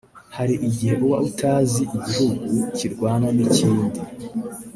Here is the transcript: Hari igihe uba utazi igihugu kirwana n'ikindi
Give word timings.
Hari 0.35 0.53
igihe 0.67 0.93
uba 1.05 1.17
utazi 1.27 1.81
igihugu 1.97 2.43
kirwana 2.77 3.27
n'ikindi 3.35 3.99